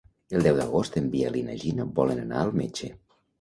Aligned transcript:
El 0.37 0.45
deu 0.45 0.55
d'agost 0.59 0.97
en 1.01 1.09
Biel 1.17 1.37
i 1.41 1.43
na 1.51 1.59
Gina 1.65 1.87
volen 2.01 2.23
anar 2.25 2.41
al 2.41 2.57
metge. 2.63 2.91